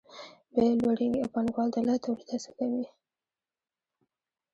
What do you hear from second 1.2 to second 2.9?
او پانګوال د لا تولید هڅه کوي